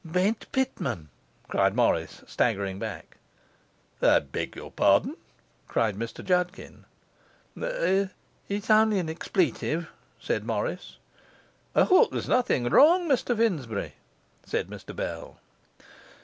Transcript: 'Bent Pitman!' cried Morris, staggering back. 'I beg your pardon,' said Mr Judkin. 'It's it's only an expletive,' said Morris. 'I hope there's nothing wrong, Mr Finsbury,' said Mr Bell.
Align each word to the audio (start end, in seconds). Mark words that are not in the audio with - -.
'Bent 0.03 0.51
Pitman!' 0.51 1.09
cried 1.47 1.75
Morris, 1.75 2.23
staggering 2.25 2.79
back. 2.79 3.17
'I 4.01 4.17
beg 4.31 4.55
your 4.55 4.71
pardon,' 4.71 5.15
said 5.71 5.95
Mr 5.95 6.25
Judkin. 6.25 6.85
'It's 7.55 8.11
it's 8.49 8.71
only 8.71 8.97
an 8.97 9.09
expletive,' 9.11 9.91
said 10.19 10.43
Morris. 10.43 10.97
'I 11.75 11.83
hope 11.83 12.11
there's 12.11 12.27
nothing 12.27 12.63
wrong, 12.67 13.07
Mr 13.07 13.37
Finsbury,' 13.37 13.93
said 14.43 14.69
Mr 14.71 14.95
Bell. 14.95 15.37